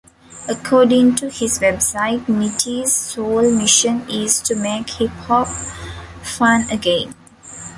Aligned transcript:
According 0.49 1.13
to 1.17 1.29
his 1.29 1.59
website, 1.59 2.25
Nitty's 2.25 2.91
sole 2.91 3.51
mission 3.51 4.01
is 4.09 4.41
to 4.41 4.55
make 4.55 4.89
hip-hop 4.89 5.47
fun 6.23 6.67
again. 6.71 7.13